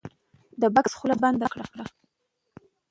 د 0.61 0.63
بکس 0.73 0.93
خوله 0.99 1.15
بنده 1.23 1.47
کړه. 1.53 1.63